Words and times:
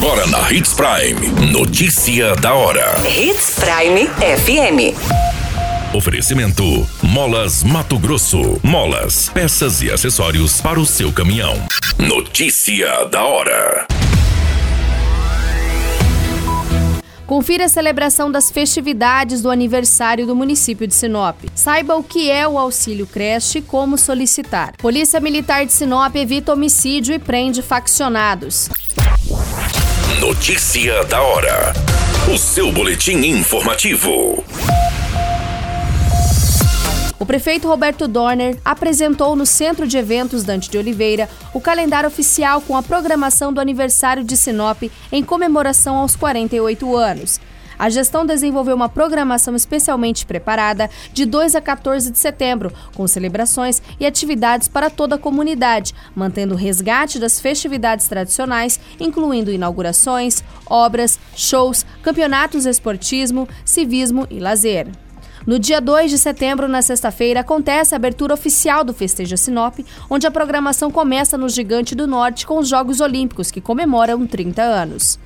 Agora 0.00 0.28
na 0.28 0.52
Hits 0.52 0.74
Prime. 0.74 1.50
Notícia 1.50 2.36
da 2.36 2.54
hora. 2.54 2.94
Hits 3.04 3.56
Prime 3.58 4.06
FM. 4.06 4.94
Oferecimento: 5.92 6.88
Molas 7.02 7.64
Mato 7.64 7.98
Grosso. 7.98 8.60
Molas, 8.62 9.28
peças 9.30 9.82
e 9.82 9.90
acessórios 9.90 10.60
para 10.60 10.78
o 10.78 10.86
seu 10.86 11.12
caminhão. 11.12 11.56
Notícia 11.98 13.06
da 13.06 13.24
hora. 13.24 13.88
Confira 17.26 17.64
a 17.64 17.68
celebração 17.68 18.30
das 18.30 18.52
festividades 18.52 19.42
do 19.42 19.50
aniversário 19.50 20.26
do 20.28 20.34
município 20.34 20.86
de 20.86 20.94
Sinop. 20.94 21.36
Saiba 21.56 21.96
o 21.96 22.04
que 22.04 22.30
é 22.30 22.46
o 22.46 22.56
auxílio 22.56 23.06
creche 23.06 23.58
e 23.58 23.62
como 23.62 23.98
solicitar. 23.98 24.74
Polícia 24.78 25.18
Militar 25.18 25.66
de 25.66 25.72
Sinop 25.72 26.14
evita 26.14 26.52
homicídio 26.52 27.14
e 27.16 27.18
prende 27.18 27.62
faccionados. 27.62 28.70
Notícia 30.16 31.04
da 31.04 31.22
hora. 31.22 31.72
O 32.34 32.36
seu 32.36 32.72
boletim 32.72 33.18
informativo. 33.18 34.42
O 37.20 37.26
prefeito 37.26 37.68
Roberto 37.68 38.08
Dorner 38.08 38.58
apresentou 38.64 39.36
no 39.36 39.46
Centro 39.46 39.86
de 39.86 39.96
Eventos 39.96 40.42
Dante 40.42 40.70
de 40.70 40.78
Oliveira 40.78 41.28
o 41.54 41.60
calendário 41.60 42.08
oficial 42.08 42.60
com 42.62 42.76
a 42.76 42.82
programação 42.82 43.52
do 43.52 43.60
aniversário 43.60 44.24
de 44.24 44.36
Sinop 44.36 44.82
em 45.12 45.22
comemoração 45.22 45.96
aos 45.96 46.16
48 46.16 46.96
anos. 46.96 47.38
A 47.78 47.88
gestão 47.88 48.26
desenvolveu 48.26 48.74
uma 48.74 48.88
programação 48.88 49.54
especialmente 49.54 50.26
preparada 50.26 50.90
de 51.12 51.24
2 51.24 51.54
a 51.54 51.60
14 51.60 52.10
de 52.10 52.18
setembro, 52.18 52.72
com 52.94 53.06
celebrações 53.06 53.80
e 54.00 54.06
atividades 54.06 54.66
para 54.66 54.90
toda 54.90 55.14
a 55.14 55.18
comunidade, 55.18 55.94
mantendo 56.14 56.54
o 56.54 56.56
resgate 56.56 57.18
das 57.18 57.38
festividades 57.40 58.08
tradicionais, 58.08 58.80
incluindo 58.98 59.52
inaugurações, 59.52 60.42
obras, 60.66 61.18
shows, 61.36 61.86
campeonatos 62.02 62.66
esportismo, 62.66 63.48
civismo 63.64 64.26
e 64.30 64.40
lazer. 64.40 64.88
No 65.46 65.58
dia 65.58 65.80
2 65.80 66.10
de 66.10 66.18
setembro, 66.18 66.68
na 66.68 66.82
sexta-feira, 66.82 67.40
acontece 67.40 67.94
a 67.94 67.96
abertura 67.96 68.34
oficial 68.34 68.84
do 68.84 68.92
Festeja 68.92 69.36
Sinop, 69.36 69.78
onde 70.10 70.26
a 70.26 70.30
programação 70.30 70.90
começa 70.90 71.38
no 71.38 71.48
Gigante 71.48 71.94
do 71.94 72.06
Norte 72.06 72.46
com 72.46 72.58
os 72.58 72.68
Jogos 72.68 73.00
Olímpicos, 73.00 73.50
que 73.50 73.60
comemoram 73.60 74.26
30 74.26 74.60
anos. 74.60 75.18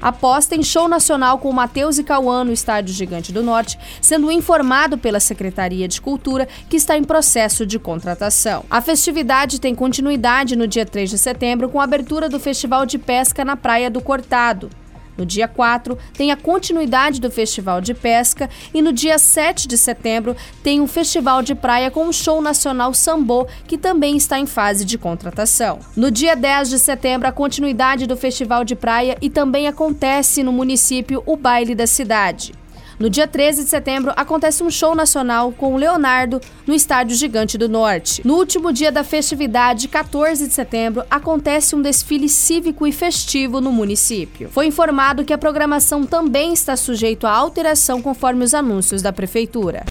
Aposta 0.00 0.54
em 0.54 0.62
show 0.62 0.88
nacional 0.88 1.38
com 1.38 1.52
Matheus 1.52 1.98
e 1.98 2.04
Cauã 2.04 2.44
no 2.44 2.52
Estádio 2.52 2.94
Gigante 2.94 3.32
do 3.32 3.42
Norte, 3.42 3.78
sendo 4.00 4.30
informado 4.30 4.98
pela 4.98 5.20
Secretaria 5.20 5.88
de 5.88 6.00
Cultura 6.00 6.48
que 6.68 6.76
está 6.76 6.96
em 6.96 7.04
processo 7.04 7.66
de 7.66 7.78
contratação. 7.78 8.64
A 8.70 8.80
festividade 8.80 9.60
tem 9.60 9.74
continuidade 9.74 10.56
no 10.56 10.66
dia 10.66 10.86
3 10.86 11.10
de 11.10 11.18
setembro 11.18 11.68
com 11.68 11.80
a 11.80 11.84
abertura 11.84 12.28
do 12.28 12.40
Festival 12.40 12.86
de 12.86 12.98
Pesca 12.98 13.44
na 13.44 13.56
Praia 13.56 13.90
do 13.90 14.00
Cortado. 14.00 14.70
No 15.16 15.24
dia 15.24 15.48
4, 15.48 15.96
tem 16.12 16.30
a 16.30 16.36
continuidade 16.36 17.20
do 17.20 17.30
Festival 17.30 17.80
de 17.80 17.94
Pesca 17.94 18.50
e 18.74 18.82
no 18.82 18.92
dia 18.92 19.18
7 19.18 19.66
de 19.66 19.78
setembro 19.78 20.36
tem 20.62 20.80
um 20.80 20.86
festival 20.86 21.42
de 21.42 21.54
praia 21.54 21.90
com 21.90 22.08
o 22.08 22.12
show 22.12 22.40
nacional 22.42 22.92
Sambô, 22.92 23.46
que 23.66 23.78
também 23.78 24.16
está 24.16 24.38
em 24.38 24.46
fase 24.46 24.84
de 24.84 24.98
contratação. 24.98 25.78
No 25.96 26.10
dia 26.10 26.34
10 26.34 26.70
de 26.70 26.78
setembro, 26.78 27.28
a 27.28 27.32
continuidade 27.32 28.06
do 28.06 28.16
Festival 28.16 28.64
de 28.64 28.74
Praia 28.74 29.16
e 29.20 29.30
também 29.30 29.66
acontece 29.66 30.42
no 30.42 30.52
município 30.52 31.22
o 31.26 31.36
Baile 31.36 31.74
da 31.74 31.86
Cidade. 31.86 32.52
No 32.98 33.10
dia 33.10 33.26
13 33.26 33.64
de 33.64 33.70
setembro, 33.70 34.12
acontece 34.16 34.62
um 34.62 34.70
show 34.70 34.94
nacional 34.94 35.52
com 35.52 35.74
o 35.74 35.76
Leonardo 35.76 36.40
no 36.66 36.74
Estádio 36.74 37.14
Gigante 37.14 37.58
do 37.58 37.68
Norte. 37.68 38.22
No 38.24 38.34
último 38.34 38.72
dia 38.72 38.90
da 38.90 39.04
festividade, 39.04 39.86
14 39.86 40.46
de 40.46 40.54
setembro, 40.54 41.04
acontece 41.10 41.76
um 41.76 41.82
desfile 41.82 42.28
cívico 42.28 42.86
e 42.86 42.92
festivo 42.92 43.60
no 43.60 43.70
município. 43.70 44.48
Foi 44.50 44.66
informado 44.66 45.24
que 45.24 45.32
a 45.32 45.38
programação 45.38 46.04
também 46.04 46.54
está 46.54 46.74
sujeita 46.74 47.28
a 47.28 47.36
alteração 47.36 48.00
conforme 48.00 48.44
os 48.44 48.54
anúncios 48.54 49.02
da 49.02 49.12
Prefeitura. 49.12 49.84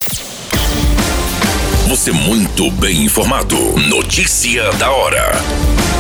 Você 1.88 2.12
muito 2.12 2.72
bem 2.72 3.04
informado. 3.04 3.56
Notícia 3.88 4.72
da 4.74 4.90
hora 4.90 5.95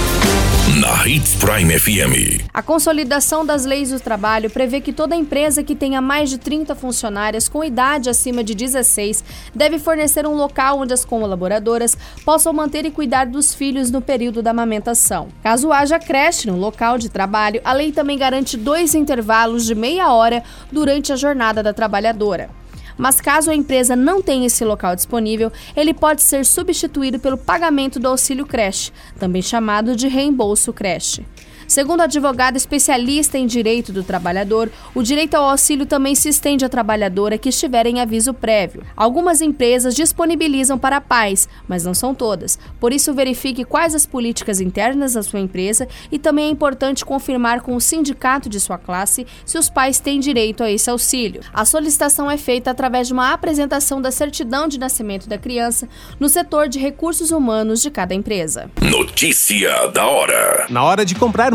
na 0.73 1.07
Hits 1.07 1.35
Prime 1.35 1.79
FM. 1.79 2.49
A 2.51 2.61
consolidação 2.61 3.45
das 3.45 3.65
leis 3.65 3.91
do 3.91 3.99
trabalho 3.99 4.49
prevê 4.49 4.81
que 4.81 4.91
toda 4.91 5.15
empresa 5.15 5.63
que 5.63 5.75
tenha 5.75 6.01
mais 6.01 6.27
de 6.27 6.39
30 6.39 6.73
funcionárias 6.73 7.47
com 7.47 7.63
idade 7.63 8.09
acima 8.09 8.43
de 8.43 8.55
16 8.55 9.23
deve 9.53 9.77
fornecer 9.77 10.25
um 10.25 10.35
local 10.35 10.79
onde 10.79 10.91
as 10.91 11.05
colaboradoras 11.05 11.95
possam 12.25 12.51
manter 12.51 12.83
e 12.83 12.91
cuidar 12.91 13.27
dos 13.27 13.53
filhos 13.53 13.91
no 13.91 14.01
período 14.01 14.41
da 14.41 14.49
amamentação. 14.49 15.27
Caso 15.43 15.71
haja 15.71 15.99
creche 15.99 16.47
no 16.47 16.57
local 16.57 16.97
de 16.97 17.09
trabalho, 17.09 17.61
a 17.63 17.71
lei 17.71 17.91
também 17.91 18.17
garante 18.17 18.57
dois 18.57 18.95
intervalos 18.95 19.65
de 19.65 19.75
meia 19.75 20.11
hora 20.11 20.43
durante 20.71 21.13
a 21.13 21.15
jornada 21.15 21.61
da 21.61 21.73
trabalhadora 21.73 22.49
mas 22.97 23.21
caso 23.21 23.51
a 23.51 23.55
empresa 23.55 23.95
não 23.95 24.21
tenha 24.21 24.47
esse 24.47 24.63
local 24.63 24.95
disponível, 24.95 25.51
ele 25.75 25.93
pode 25.93 26.21
ser 26.21 26.45
substituído 26.45 27.19
pelo 27.19 27.37
pagamento 27.37 27.99
do 27.99 28.07
auxílio 28.07 28.45
creche, 28.45 28.91
também 29.19 29.41
chamado 29.41 29.95
de 29.95 30.07
reembolso 30.07 30.71
creche. 30.73 31.25
Segundo 31.67 32.01
a 32.01 32.03
advogada 32.03 32.57
especialista 32.57 33.37
em 33.37 33.47
direito 33.47 33.91
do 33.91 34.03
trabalhador, 34.03 34.71
o 34.93 35.01
direito 35.01 35.35
ao 35.35 35.49
auxílio 35.49 35.85
também 35.85 36.13
se 36.13 36.29
estende 36.29 36.63
à 36.63 36.69
trabalhadora 36.69 37.37
que 37.37 37.49
estiver 37.49 37.87
em 37.87 37.99
aviso 37.99 38.33
prévio. 38.33 38.83
Algumas 38.95 39.41
empresas 39.41 39.95
disponibilizam 39.95 40.77
para 40.77 41.01
pais, 41.01 41.49
mas 41.67 41.83
não 41.83 41.93
são 41.93 42.13
todas. 42.13 42.59
Por 42.79 42.93
isso, 42.93 43.13
verifique 43.13 43.65
quais 43.65 43.95
as 43.95 44.05
políticas 44.05 44.61
internas 44.61 45.13
da 45.13 45.23
sua 45.23 45.39
empresa 45.39 45.87
e 46.11 46.19
também 46.19 46.45
é 46.45 46.49
importante 46.49 47.03
confirmar 47.03 47.61
com 47.61 47.75
o 47.75 47.81
sindicato 47.81 48.47
de 48.47 48.59
sua 48.59 48.77
classe 48.77 49.25
se 49.43 49.57
os 49.57 49.69
pais 49.69 49.99
têm 49.99 50.19
direito 50.19 50.63
a 50.63 50.71
esse 50.71 50.89
auxílio. 50.89 51.41
A 51.53 51.65
solicitação 51.65 52.29
é 52.29 52.37
feita 52.37 52.71
através 52.71 53.07
de 53.07 53.13
uma 53.13 53.33
apresentação 53.33 54.01
da 54.01 54.11
certidão 54.11 54.67
de 54.67 54.79
nascimento 54.79 55.27
da 55.27 55.37
criança 55.37 55.89
no 56.19 56.29
setor 56.29 56.69
de 56.69 56.79
recursos 56.79 57.31
humanos 57.31 57.81
de 57.81 57.89
cada 57.89 58.13
empresa. 58.13 58.69
Notícia 58.81 59.87
da 59.87 60.05
hora. 60.05 60.67
Na 60.69 60.83
hora 60.83 61.03
de 61.03 61.15
comprar 61.15 61.54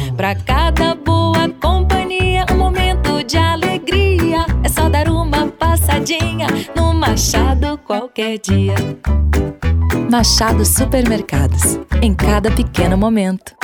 Pra 0.21 0.35
cada 0.35 0.93
boa 0.93 1.49
companhia, 1.59 2.45
um 2.51 2.55
momento 2.55 3.23
de 3.23 3.37
alegria. 3.37 4.45
É 4.63 4.69
só 4.69 4.87
dar 4.87 5.09
uma 5.09 5.47
passadinha 5.47 6.45
no 6.75 6.93
Machado 6.93 7.75
qualquer 7.79 8.37
dia. 8.37 8.75
Machado 10.11 10.63
Supermercados. 10.63 11.79
Em 12.03 12.13
cada 12.13 12.51
pequeno 12.51 12.95
momento. 12.95 13.55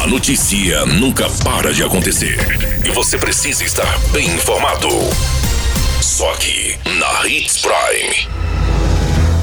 A 0.00 0.06
notícia 0.06 0.86
nunca 0.86 1.28
para 1.42 1.74
de 1.74 1.82
acontecer. 1.82 2.38
E 2.84 2.90
você 2.90 3.18
precisa 3.18 3.64
estar 3.64 3.98
bem 4.12 4.28
informado. 4.36 4.88
Só 6.00 6.32
aqui, 6.32 6.78
na 6.96 7.26
Hits 7.26 7.60
Prime. 7.60 8.45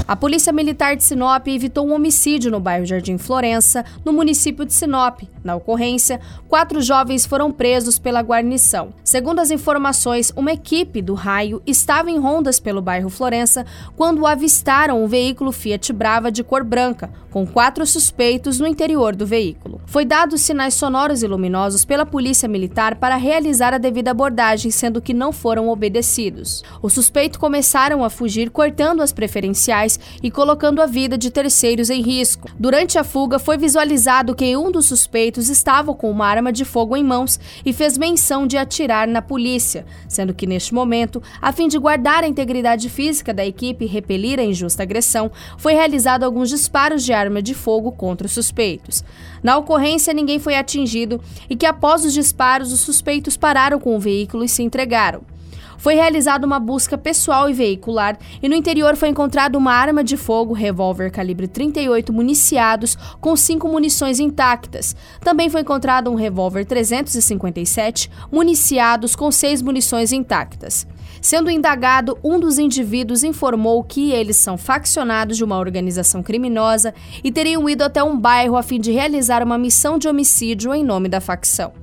A 0.05 0.17
Polícia 0.17 0.51
Militar 0.51 0.97
de 0.97 1.03
Sinop 1.03 1.47
evitou 1.47 1.87
um 1.87 1.93
homicídio 1.93 2.51
no 2.51 2.59
bairro 2.59 2.85
Jardim 2.85 3.17
Florença, 3.17 3.85
no 4.03 4.11
município 4.11 4.65
de 4.65 4.73
Sinop. 4.73 5.21
Na 5.41 5.55
ocorrência, 5.55 6.19
quatro 6.49 6.81
jovens 6.81 7.25
foram 7.25 7.51
presos 7.51 7.97
pela 7.97 8.21
guarnição. 8.21 8.89
Segundo 9.01 9.39
as 9.39 9.49
informações, 9.49 10.33
uma 10.35 10.51
equipe 10.51 11.01
do 11.01 11.13
raio 11.13 11.61
estava 11.65 12.11
em 12.11 12.19
rondas 12.19 12.59
pelo 12.59 12.81
bairro 12.81 13.09
Florença 13.09 13.65
quando 13.95 14.27
avistaram 14.27 15.01
um 15.01 15.07
veículo 15.07 15.53
Fiat 15.53 15.93
Brava 15.93 16.29
de 16.29 16.43
cor 16.43 16.65
branca, 16.65 17.09
com 17.31 17.47
quatro 17.47 17.85
suspeitos 17.85 18.59
no 18.59 18.67
interior 18.67 19.15
do 19.15 19.25
veículo. 19.25 19.81
Foi 19.85 20.05
dado 20.05 20.37
sinais 20.37 20.73
sonoros 20.73 21.23
e 21.23 21.27
luminosos 21.27 21.85
pela 21.85 22.05
Polícia 22.05 22.47
Militar 22.47 22.95
para 22.95 23.15
realizar 23.15 23.73
a 23.73 23.77
devida 23.77 24.11
abordagem, 24.11 24.69
sendo 24.69 25.01
que 25.01 25.13
não 25.13 25.31
foram 25.31 25.69
obedecidos. 25.69 26.61
Os 26.81 26.93
suspeitos 26.93 27.37
começaram 27.37 28.03
a 28.03 28.09
fugir 28.09 28.49
cortando 28.49 29.01
as 29.01 29.11
preferenciais 29.11 29.92
policiais 29.93 29.99
e 30.21 30.31
colocando 30.31 30.81
a 30.81 30.85
vida 30.85 31.17
de 31.17 31.29
terceiros 31.29 31.89
em 31.89 32.01
risco. 32.01 32.49
Durante 32.59 32.97
a 32.97 33.03
fuga, 33.03 33.39
foi 33.39 33.57
visualizado 33.57 34.35
que 34.35 34.55
um 34.55 34.71
dos 34.71 34.85
suspeitos 34.87 35.49
estava 35.49 35.93
com 35.93 36.09
uma 36.09 36.25
arma 36.27 36.51
de 36.51 36.65
fogo 36.65 36.95
em 36.95 37.03
mãos 37.03 37.39
e 37.65 37.73
fez 37.73 37.97
menção 37.97 38.47
de 38.47 38.57
atirar 38.57 39.07
na 39.07 39.21
polícia, 39.21 39.85
sendo 40.07 40.33
que 40.33 40.47
neste 40.47 40.73
momento, 40.73 41.21
a 41.41 41.51
fim 41.51 41.67
de 41.67 41.77
guardar 41.77 42.23
a 42.23 42.27
integridade 42.27 42.89
física 42.89 43.33
da 43.33 43.45
equipe 43.45 43.85
e 43.85 43.87
repelir 43.87 44.39
a 44.39 44.43
injusta 44.43 44.83
agressão, 44.83 45.31
foi 45.57 45.73
realizado 45.73 46.23
alguns 46.23 46.49
disparos 46.49 47.03
de 47.03 47.13
arma 47.13 47.41
de 47.41 47.53
fogo 47.53 47.91
contra 47.91 48.27
os 48.27 48.33
suspeitos. 48.33 49.03
Na 49.41 49.57
ocorrência, 49.57 50.13
ninguém 50.13 50.39
foi 50.39 50.55
atingido 50.55 51.19
e 51.49 51.55
que 51.55 51.65
após 51.65 52.05
os 52.05 52.13
disparos, 52.13 52.71
os 52.71 52.79
suspeitos 52.79 53.35
pararam 53.35 53.79
com 53.79 53.95
o 53.95 53.99
veículo 53.99 54.43
e 54.43 54.49
se 54.49 54.63
entregaram. 54.63 55.33
Foi 55.83 55.95
realizada 55.95 56.47
uma 56.47 56.61
busca 56.61 56.97
pessoal 56.97 57.49
e 57.49 57.53
veicular 57.53 58.17
e 58.41 58.47
no 58.47 58.55
interior 58.55 58.95
foi 58.95 59.09
encontrada 59.09 59.57
uma 59.57 59.73
arma 59.73 60.01
de 60.01 60.15
fogo, 60.15 60.53
revólver 60.53 61.11
calibre 61.11 61.45
38 61.45 62.13
municiados 62.13 62.97
com 63.19 63.35
cinco 63.35 63.67
munições 63.67 64.17
intactas. 64.17 64.95
Também 65.19 65.49
foi 65.49 65.59
encontrado 65.59 66.09
um 66.09 66.15
revólver 66.15 66.63
357 66.63 68.09
municiados 68.31 69.13
com 69.13 69.29
seis 69.29 69.61
munições 69.61 70.13
intactas. 70.13 70.87
Sendo 71.21 71.51
indagado, 71.51 72.17
um 72.23 72.39
dos 72.39 72.57
indivíduos 72.57 73.21
informou 73.21 73.83
que 73.83 74.13
eles 74.13 74.37
são 74.37 74.57
faccionados 74.57 75.35
de 75.35 75.43
uma 75.43 75.59
organização 75.59 76.23
criminosa 76.23 76.93
e 77.21 77.29
teriam 77.29 77.69
ido 77.69 77.83
até 77.83 78.01
um 78.01 78.17
bairro 78.17 78.55
a 78.55 78.63
fim 78.63 78.79
de 78.79 78.93
realizar 78.93 79.43
uma 79.43 79.57
missão 79.57 79.97
de 79.97 80.07
homicídio 80.07 80.73
em 80.73 80.81
nome 80.81 81.09
da 81.09 81.19
facção. 81.19 81.82